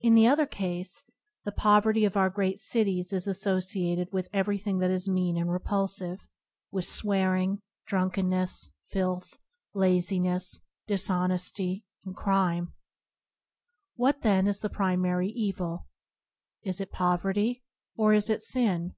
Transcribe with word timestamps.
In 0.00 0.14
the 0.14 0.26
other 0.26 0.46
case, 0.46 1.04
the 1.44 1.52
poverty 1.52 2.06
of 2.06 2.16
our 2.16 2.30
great 2.30 2.58
cities 2.58 3.12
is 3.12 3.28
associated 3.28 4.10
with 4.10 4.30
every 4.32 4.56
thing 4.56 4.78
that 4.78 4.90
is 4.90 5.10
mean 5.10 5.36
and 5.36 5.52
repulsive— 5.52 6.20
with 6.72 6.86
9^an: 6.86 6.88
©tfng; 6.88 6.88
of^tntJ 6.88 7.00
swearing, 7.00 7.62
drunkenness, 7.84 8.70
filth, 8.86 9.36
laziness, 9.74 10.62
dis 10.86 11.10
honesty, 11.10 11.84
and 12.06 12.16
crime. 12.16 12.72
What, 13.94 14.22
then, 14.22 14.46
is 14.46 14.60
the 14.60 14.70
pri 14.70 14.96
mary 14.96 15.28
evil: 15.28 15.86
is 16.62 16.80
it 16.80 16.90
poverty, 16.90 17.62
or 17.94 18.14
is 18.14 18.30
it 18.30 18.40
sin 18.40 18.94